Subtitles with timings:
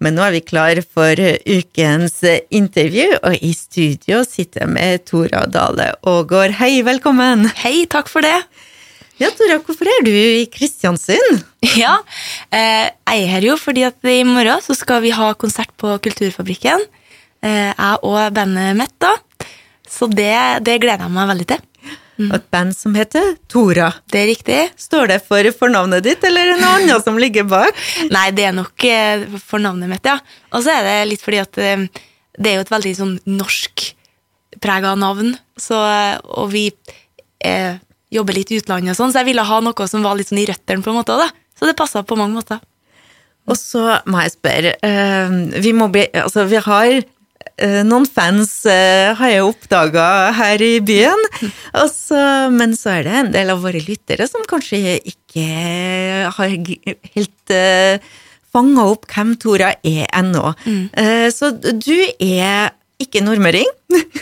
[0.00, 5.42] Men nå er vi klar for ukens intervju, og i studio sitter jeg med Tora
[5.44, 6.54] Dale Aagaard.
[6.56, 7.44] Hei, velkommen!
[7.60, 8.38] Hei, takk for det.
[9.20, 11.42] Ja, Tora, hvorfor er du i Kristiansund?
[11.76, 11.98] Ja,
[12.48, 15.92] eh, jeg er her jo fordi at i morgen så skal vi ha konsert på
[16.00, 16.86] Kulturfabrikken.
[17.44, 19.12] Eh, jeg og bandet mitt, da.
[19.84, 20.32] Så det,
[20.64, 21.66] det gleder jeg meg veldig til.
[22.28, 23.88] Og et band som heter Tora.
[24.12, 24.58] Det er riktig.
[24.80, 27.76] Står det for fornavnet ditt, eller er det noe annet som ligger bak?
[28.14, 30.18] Nei, det er nok fornavnet for navnet mitt, ja.
[30.54, 31.86] Og så er det litt fordi at eh,
[32.40, 35.80] det er jo et veldig sånn norskprega navn, så,
[36.24, 36.68] og vi
[37.44, 37.76] eh,
[38.10, 40.42] jobber litt i utlandet og sånn, så jeg ville ha noe som var litt sånn
[40.42, 41.28] i røttene, på en måte, da.
[41.58, 42.60] Så det passa på mange måter.
[43.50, 45.32] Og så må jeg spørre eh,
[45.64, 47.06] Vi må bli Altså, vi har eh,
[47.84, 51.20] noen fans eh, har jeg oppdaga her i byen,
[51.76, 52.16] Også,
[52.54, 55.46] men så er det en del av våre lyttere som kanskje ikke
[56.36, 58.10] har helt uh,
[58.50, 60.52] fanga opp hvem Tora er ennå.
[60.66, 63.68] Eh, så du er ikke nordmøring.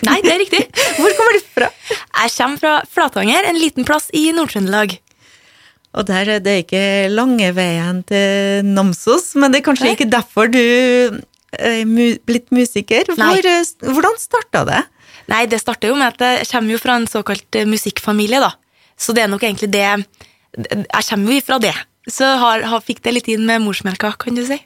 [0.06, 0.64] Nei, det er riktig.
[1.00, 1.70] Hvor kommer du fra?
[1.90, 4.98] Jeg kommer fra Flatanger, en liten plass i Nord-Trøndelag.
[5.98, 9.94] Og der er det ikke lange veien til Namsos, men det er kanskje Nei.
[9.96, 10.60] ikke derfor du
[12.28, 13.08] blitt musiker.
[13.14, 14.82] Hvor, eh, hvordan starta det?
[15.28, 18.54] Nei, det starter jo med at jeg kommer jo fra en såkalt eh, musikkfamilie, da.
[18.98, 21.74] Så det er nok egentlig det Jeg kommer jo ifra det.
[22.08, 24.56] Så har, har, fikk det litt inn med morsmelka, kan du si.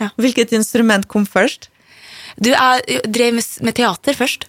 [0.00, 0.08] Ja.
[0.16, 1.68] Hvilket instrument kom først?
[2.40, 4.48] Du, jeg drev med, med teater først,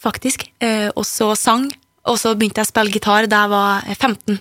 [0.00, 0.44] faktisk.
[0.60, 1.70] Eh, og så sang.
[2.06, 4.38] Og så begynte jeg å spille gitar da jeg var eh, 15.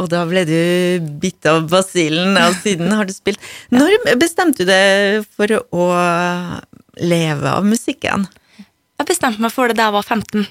[0.00, 0.56] Og da ble du
[1.20, 3.40] bitt av basillen, og siden har du spilt.
[3.74, 5.86] Når bestemte du deg for å
[7.00, 8.24] leve av musikken?
[9.00, 10.44] Jeg bestemte meg for det da jeg var 15.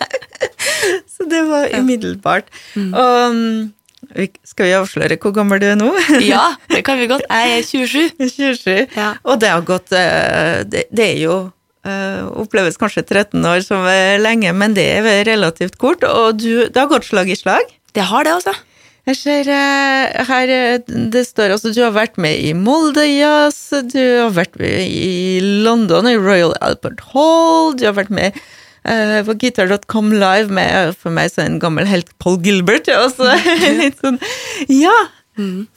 [1.10, 2.46] Så det var umiddelbart.
[2.76, 3.72] Og mm,
[4.16, 5.90] vi- skal vi avsløre hvor gammel du er nå?
[6.24, 7.26] Ja, det kan vi godt.
[7.28, 8.28] Jeg er 27.
[8.30, 8.86] 27.
[8.96, 9.10] Ja.
[9.24, 11.34] Og det har gått eh, Det, det er jo
[11.84, 16.04] eh, Oppleves kanskje 13 år som er lenge, men det er relativt kort.
[16.08, 17.68] Og du, det har gått slag i slag.
[17.96, 18.54] Det har det, altså.
[19.08, 23.72] Jeg ser eh, her eh, Det står altså du har vært med i Molde Jazz,
[23.90, 29.20] du har vært med i London, i Royal Albert Hall, du har vært med uh,
[29.26, 32.92] på Guitar.com live med for meg så en gammel helt Paul Gilbert.
[32.92, 33.32] Og så
[33.80, 34.20] litt sånn
[34.68, 34.94] Ja!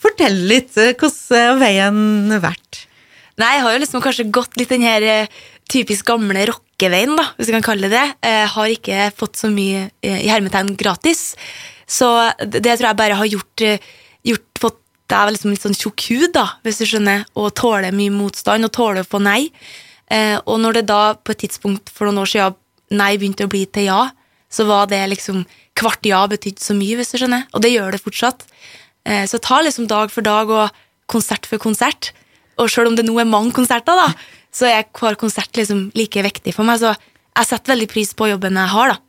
[0.04, 0.74] Fortell litt.
[0.76, 2.82] Hvordan har veien vært?
[3.40, 5.30] Nei, jeg har jo liksom kanskje gått litt den her
[5.72, 8.18] typisk gamle rockeveien, da, hvis vi kan kalle det det.
[8.28, 11.30] Jeg har ikke fått så mye i hermetegn gratis.
[11.94, 12.10] Så
[12.42, 13.92] det, det tror jeg bare har gjort, eh,
[14.26, 14.80] gjort fått
[15.12, 18.74] deg liksom litt sånn tjukk hud, da, hvis du skjønner, og tåler mye motstand, og
[18.74, 19.52] tåler å få nei.
[20.12, 22.60] Eh, og når det da på et tidspunkt for noen år siden
[22.94, 24.02] nei begynte å bli til ja,
[24.54, 27.96] så var det liksom Hvert ja betydde så mye, hvis du skjønner, og det gjør
[27.96, 28.44] det fortsatt.
[29.10, 32.12] Eh, så ta liksom dag for dag og konsert for konsert.
[32.62, 34.12] Og selv om det nå er mange konserter, da,
[34.54, 36.78] så er hver konsert liksom like viktig for meg.
[36.78, 39.00] Så jeg setter veldig pris på jobben jeg har, da.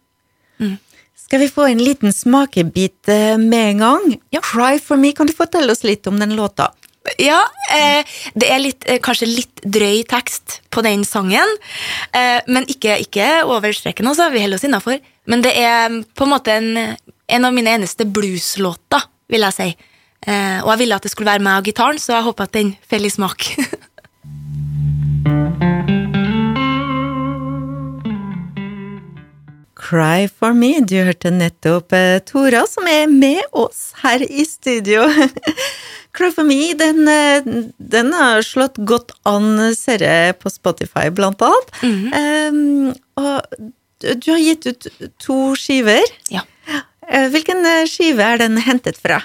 [1.35, 4.03] Skal vi få en liten smakebit eh, med en gang?
[4.39, 6.69] Cry for me, kan du fortelle oss litt om den låta?
[7.19, 7.41] Ja,
[7.75, 11.57] eh, det er litt, eh, kanskje litt drøy tekst på den sangen.
[12.15, 14.29] Eh, men ikke, ikke over streken, altså.
[14.31, 15.03] Vi holder oss innafor.
[15.27, 16.71] Men det er mm, på en måte en,
[17.27, 19.69] en av mine eneste blueslåter, vil jeg si.
[20.31, 22.55] Eh, og jeg ville at det skulle være meg og gitaren, så jeg håper at
[22.61, 23.51] den faller i smak.
[29.85, 30.79] Cry for me.
[30.81, 35.05] Du hørte nettopp eh, Tora, som er med oss her i studio.
[36.17, 37.45] Cry for me, den, eh,
[37.77, 41.75] den har slått godt an, ser jeg på Spotify, blant annet.
[41.85, 43.59] Em, og
[44.01, 44.89] du, du har gitt ut
[45.23, 46.05] to skiver.
[46.33, 46.45] ja.
[47.05, 49.19] Eh, Hvilken skive er den hentet fra?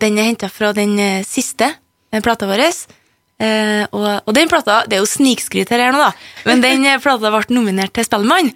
[0.00, 0.94] Den er henta fra den
[1.28, 2.62] siste eh, plata vår.
[2.64, 6.08] Eh, og, og den plata Det er jo snikskryt her nå, da,
[6.48, 8.48] men den plata ble nominert til Spellemann.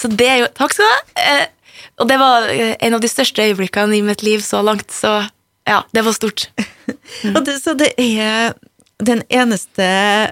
[0.00, 1.26] Så det er jo Takk skal du ha!
[1.26, 4.88] Eh, og det var eh, en av de største øyeblikkene i mitt liv så langt,
[4.94, 5.22] så
[5.68, 6.48] ja, det var stort.
[7.36, 8.54] Og det, så det er
[9.00, 9.86] den eneste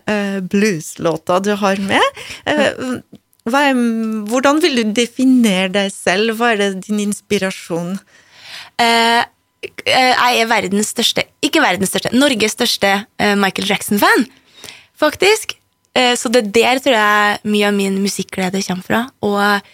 [0.08, 2.22] uh, blueslåta du har med.
[2.48, 2.98] Uh,
[3.48, 3.78] er,
[4.28, 6.34] hvordan vil du definere deg selv?
[6.40, 7.94] Hva er det din inspirasjon?
[8.80, 9.22] Uh,
[9.84, 12.92] jeg er verdens største, ikke verdens største, Norges største
[13.40, 14.28] Michael Jackson-fan,
[14.94, 15.57] faktisk.
[15.98, 19.00] Eh, så det er der tror jeg mye av min musikkglede kommer fra.
[19.26, 19.72] Og,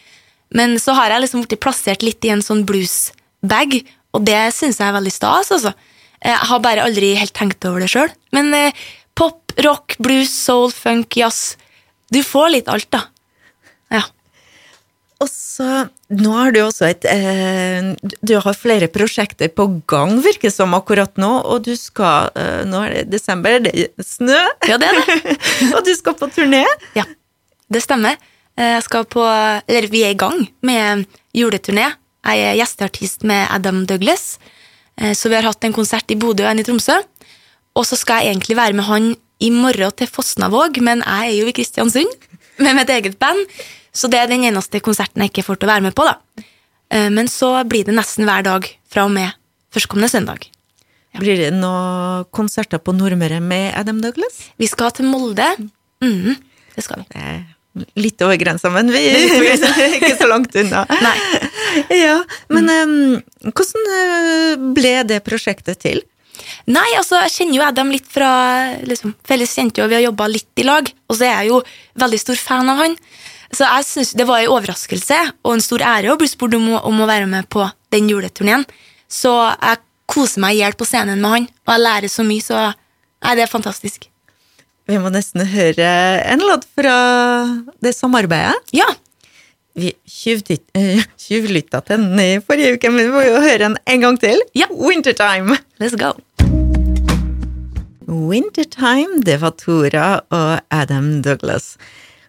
[0.56, 3.82] men så har jeg liksom blitt plassert litt i en sånn blues-bag,
[4.14, 5.74] og det syns jeg er veldig stas, altså.
[6.20, 8.12] Eh, Jeg har bare aldri helt tenkt over det sjøl.
[8.32, 8.72] Men eh,
[9.18, 11.56] pop, rock, blues, soul, funk, jazz
[12.12, 13.04] Du får litt alt, da.
[15.54, 15.64] Så,
[16.10, 17.92] nå har du også et eh,
[18.26, 22.62] Du har flere prosjekter på gang, virker det som akkurat nå, og du skal eh,
[22.66, 25.36] Nå er det desember, det er snø, Ja, det er det.
[25.76, 26.64] og du skal på turné.
[26.98, 27.04] Ja,
[27.70, 28.18] det stemmer.
[28.58, 29.22] Eh, Jeg skal på,
[29.68, 31.06] eller vi er i gang med
[31.36, 31.92] juleturné.
[32.24, 34.38] Jeg er gjesteartist med Adam Douglas.
[34.98, 36.98] Eh, Så vi har hatt en konsert i Bodø og en i Tromsø.
[37.78, 39.08] Og så skal jeg egentlig være med han
[39.42, 42.28] i morgen til Fosnavåg, men jeg er jo i Kristiansund
[42.62, 43.42] med mitt eget band.
[43.94, 46.44] Så det er den eneste konserten jeg ikke får til å være med på, da.
[46.90, 49.32] Eh, Men så blir det nesten hver dag fra og med
[49.74, 50.48] førstkommende søndag.
[51.14, 54.40] Blir det noen konserter på Nordmøre med Adam Douglas?
[54.58, 55.46] Vi skal til Molde.
[56.02, 56.34] Mhm,
[56.74, 57.06] det skal vi.
[57.20, 57.44] Er
[57.98, 60.84] Litt over grensa, men vi er ikke så langt unna.
[61.06, 61.14] Nei.
[61.90, 62.20] Ja,
[62.54, 62.92] Men em,
[63.50, 66.02] hvordan eh, ble det prosjektet til?
[66.66, 68.30] Nei, altså, jeg kjenner jo Adam litt fra
[68.86, 70.88] liksom, felles kjente, og vi har jobba litt i lag.
[71.08, 71.60] Og så er jeg jo
[72.02, 72.96] veldig stor fan av han.
[73.54, 76.72] Så jeg synes det var en overraskelse og en stor ære å bli spurt om,
[76.80, 78.64] om å være med på den juleturneen.
[79.10, 82.42] Så jeg koser meg i hjel på scenen med han, og jeg lærer så mye,
[82.44, 84.08] så nei, det er fantastisk.
[84.84, 85.86] Vi må nesten høre
[86.28, 86.96] en låt fra
[87.84, 88.74] det samarbeidet.
[88.76, 88.90] Ja,
[89.74, 94.04] Vi eh, tjuvlytta til den i forrige uke, men vi må jo høre den en
[94.04, 94.42] gang til.
[94.54, 94.68] Ja.
[94.70, 95.56] Wintertime.
[95.84, 96.14] Let's go.
[98.08, 101.74] Wintertime, det var Tora og Adam Douglas.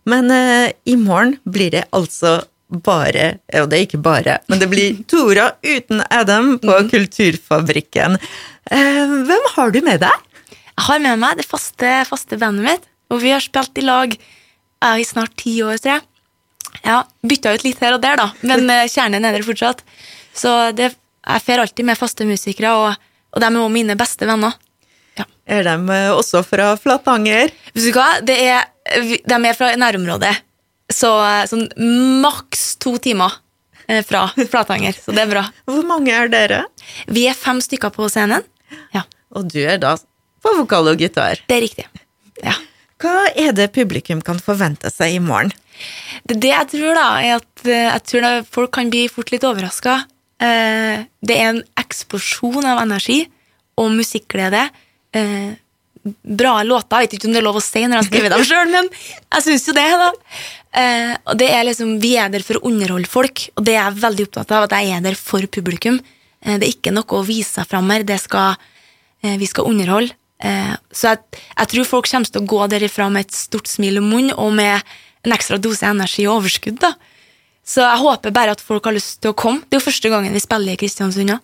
[0.05, 2.41] Men uh, i morgen blir det altså
[2.85, 8.17] bare, og det er ikke bare, men det blir Tora uten Adam på Kulturfabrikken.
[8.71, 10.31] Uh, hvem har du med deg?
[10.75, 14.11] Jeg har med meg det faste, faste bandet mitt, og vi har spilt i lag
[14.11, 16.03] eh, i snart ti år, tror jeg.
[16.83, 19.85] Ja, bytta ut litt her og der, da, men eh, kjernen er der fortsatt.
[20.35, 20.89] Så det,
[21.23, 23.04] jeg fer alltid med faste musikere, og,
[23.35, 24.55] og de er også mine beste venner.
[25.19, 25.25] Ja.
[25.47, 27.51] Er de eh, også fra Flatanger?
[27.75, 28.65] Vet du hva, det er,
[29.27, 30.33] de er fra nærområdet,
[30.91, 31.67] så eh, sånn
[32.23, 33.35] maks to timer
[33.87, 35.45] eh, fra Flatanger, så det er bra.
[35.69, 36.63] Hvor mange er dere?
[37.07, 38.43] Vi er fem stykker på scenen.
[38.95, 39.05] Ja,
[39.35, 39.93] Og du er da
[40.43, 41.39] på vokal og gitar.
[41.47, 41.85] det er riktig.
[42.43, 42.55] Ja.
[43.01, 45.51] Hva er det publikum kan forvente seg i morgen?
[46.23, 49.43] Det, det jeg tror, da, er at jeg tror da folk kan bli fort litt
[49.43, 49.97] overraska.
[50.39, 51.59] det er en
[51.95, 53.23] eksplosjon av energi
[53.79, 54.67] og musikkglede.
[55.15, 55.53] Eh,
[56.21, 57.01] bra låter.
[57.01, 58.73] Jeg vet ikke om det er lov å si når jeg har skrevet dem sjøl,
[58.73, 59.87] men jeg syns jo det.
[60.01, 60.09] da.
[60.75, 63.81] Eh, og det er liksom, Vi er der for å underholde folk, og det er
[63.87, 64.67] jeg veldig opptatt av.
[64.67, 65.99] At jeg er der for publikum.
[66.43, 68.05] Eh, det er ikke noe å vise seg fram her.
[68.07, 68.59] Det skal,
[69.23, 70.13] eh, vi skal underholde.
[70.43, 74.01] Eh, så jeg, jeg tror folk kommer til å gå derifra med et stort smil
[74.01, 74.83] om munnen og med
[75.25, 76.79] en ekstra dose energi og overskudd.
[76.83, 76.93] da.
[77.65, 79.63] Så jeg håper bare at folk har lyst til å komme.
[79.65, 81.33] Det er jo første gangen vi spiller i Kristiansund.
[81.33, 81.39] ja.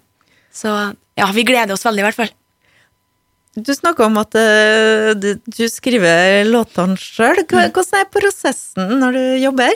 [0.52, 0.72] Så
[1.18, 2.32] ja, vi gleder oss veldig, i hvert fall.
[3.52, 7.42] Du snakker om at uh, du, skriver låtene sjøl.
[7.52, 9.76] Hvordan er prosessen når du jobber?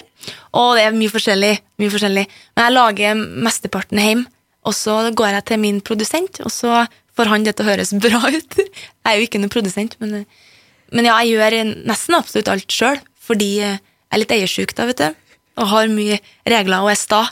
[0.56, 1.52] Å, det er mye forskjellig.
[1.84, 2.24] mye forskjellig.
[2.56, 4.30] Men jeg lager mesteparten hjemme,
[4.66, 6.86] og så går jeg til min produsent, og så
[7.16, 8.58] får han det til å høres bra ut.
[8.62, 10.24] Jeg er jo ikke noen produsent, men,
[10.96, 15.04] men ja, jeg gjør nesten absolutt alt sjøl, fordi jeg er litt eiersjuk da, vet
[15.04, 17.26] du, og har mye regler og er sta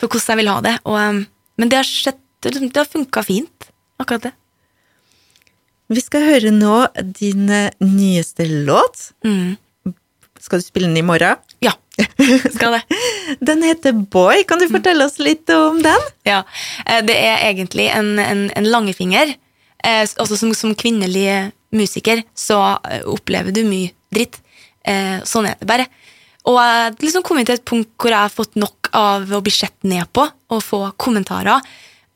[0.00, 0.74] for hvordan jeg vil ha det.
[0.88, 1.22] Og, um,
[1.60, 3.70] men det har, skjedd, det har funka fint,
[4.00, 4.32] akkurat det.
[5.90, 6.74] Vi skal høre nå
[7.18, 9.10] din eh, nyeste låt.
[9.26, 9.56] Mm.
[10.40, 11.40] Skal du spille den i morgen?
[11.60, 11.72] Ja,
[12.54, 12.98] skal det.
[13.42, 14.44] Den heter Boy.
[14.48, 16.06] Kan du fortelle oss litt om den?
[16.28, 16.44] Ja,
[16.86, 19.34] eh, det er egentlig en, en, en langefinger.
[19.82, 22.60] Eh, Altså som, som kvinnelig musiker så
[23.10, 24.40] opplever du mye dritt.
[25.28, 25.84] Sånn er det bare.
[26.48, 29.42] Og jeg har liksom kommet til et punkt hvor jeg har fått nok av å
[29.44, 31.60] bli sett ned på og få kommentarer,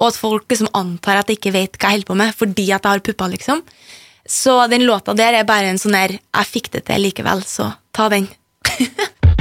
[0.01, 2.67] og at folk liksom antar at jeg ikke vet hva jeg holder på med fordi
[2.73, 3.63] at jeg har pupper, liksom.
[4.27, 7.75] Så den låta der er bare en sånn der 'jeg fikk det til likevel', så
[7.93, 8.29] ta den.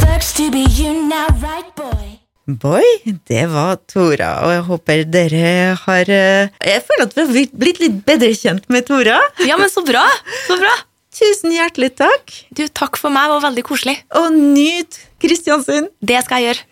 [0.00, 2.18] Sucks to be you now, right, boy?
[2.50, 2.86] Boy,
[3.28, 5.50] det var Tora, og jeg håper dere
[5.84, 9.20] har eh, Jeg føler at vi har blitt litt bedre kjent med Tora.
[9.46, 10.02] Ja, men så bra!
[10.48, 10.72] Så bra!
[11.20, 13.96] Tusen hjertelig takk, Du, takk for meg, det var veldig koselig.
[14.18, 15.90] og nyt Kristiansund!
[16.02, 16.66] Det skal jeg gjøre.